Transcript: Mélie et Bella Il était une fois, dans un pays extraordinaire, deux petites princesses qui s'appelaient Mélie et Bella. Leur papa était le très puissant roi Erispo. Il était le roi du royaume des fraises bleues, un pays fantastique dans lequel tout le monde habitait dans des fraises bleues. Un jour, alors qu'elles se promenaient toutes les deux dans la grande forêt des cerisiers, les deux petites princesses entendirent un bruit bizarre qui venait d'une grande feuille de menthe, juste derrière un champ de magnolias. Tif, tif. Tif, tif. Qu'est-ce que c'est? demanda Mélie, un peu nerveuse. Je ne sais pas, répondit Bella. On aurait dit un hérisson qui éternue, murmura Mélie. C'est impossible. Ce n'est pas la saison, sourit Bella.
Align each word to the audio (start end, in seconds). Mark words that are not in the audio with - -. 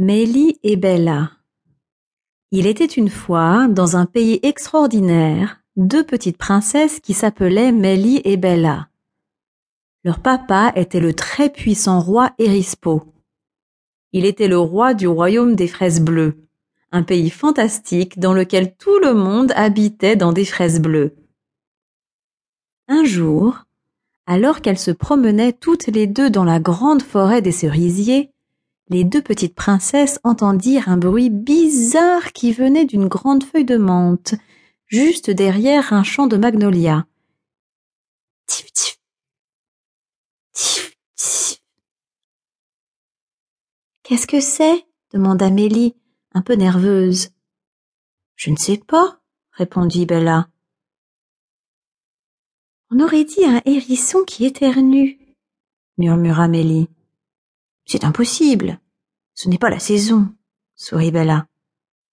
Mélie 0.00 0.60
et 0.62 0.76
Bella 0.76 1.32
Il 2.52 2.68
était 2.68 2.84
une 2.84 3.10
fois, 3.10 3.66
dans 3.66 3.96
un 3.96 4.06
pays 4.06 4.38
extraordinaire, 4.44 5.60
deux 5.74 6.04
petites 6.04 6.38
princesses 6.38 7.00
qui 7.00 7.14
s'appelaient 7.14 7.72
Mélie 7.72 8.20
et 8.22 8.36
Bella. 8.36 8.90
Leur 10.04 10.20
papa 10.20 10.72
était 10.76 11.00
le 11.00 11.14
très 11.14 11.50
puissant 11.50 11.98
roi 11.98 12.30
Erispo. 12.38 13.12
Il 14.12 14.24
était 14.24 14.46
le 14.46 14.60
roi 14.60 14.94
du 14.94 15.08
royaume 15.08 15.56
des 15.56 15.66
fraises 15.66 16.00
bleues, 16.00 16.46
un 16.92 17.02
pays 17.02 17.30
fantastique 17.30 18.20
dans 18.20 18.34
lequel 18.34 18.76
tout 18.76 19.00
le 19.00 19.14
monde 19.14 19.52
habitait 19.56 20.14
dans 20.14 20.32
des 20.32 20.44
fraises 20.44 20.80
bleues. 20.80 21.16
Un 22.86 23.02
jour, 23.02 23.64
alors 24.26 24.60
qu'elles 24.60 24.78
se 24.78 24.92
promenaient 24.92 25.54
toutes 25.54 25.88
les 25.88 26.06
deux 26.06 26.30
dans 26.30 26.44
la 26.44 26.60
grande 26.60 27.02
forêt 27.02 27.42
des 27.42 27.50
cerisiers, 27.50 28.32
les 28.90 29.04
deux 29.04 29.22
petites 29.22 29.54
princesses 29.54 30.18
entendirent 30.24 30.88
un 30.88 30.96
bruit 30.96 31.30
bizarre 31.30 32.32
qui 32.32 32.52
venait 32.52 32.86
d'une 32.86 33.08
grande 33.08 33.44
feuille 33.44 33.64
de 33.64 33.76
menthe, 33.76 34.34
juste 34.86 35.30
derrière 35.30 35.92
un 35.92 36.02
champ 36.02 36.26
de 36.26 36.36
magnolias. 36.36 37.04
Tif, 38.46 38.72
tif. 38.72 38.98
Tif, 40.52 40.96
tif. 41.14 41.60
Qu'est-ce 44.02 44.26
que 44.26 44.40
c'est? 44.40 44.86
demanda 45.12 45.50
Mélie, 45.50 45.94
un 46.32 46.42
peu 46.42 46.54
nerveuse. 46.54 47.30
Je 48.36 48.50
ne 48.50 48.56
sais 48.56 48.78
pas, 48.78 49.20
répondit 49.52 50.06
Bella. 50.06 50.48
On 52.90 53.00
aurait 53.00 53.24
dit 53.24 53.44
un 53.44 53.60
hérisson 53.66 54.24
qui 54.26 54.46
éternue, 54.46 55.18
murmura 55.98 56.48
Mélie. 56.48 56.88
C'est 57.90 58.04
impossible. 58.04 58.80
Ce 59.34 59.48
n'est 59.48 59.56
pas 59.56 59.70
la 59.70 59.78
saison, 59.78 60.28
sourit 60.76 61.10
Bella. 61.10 61.46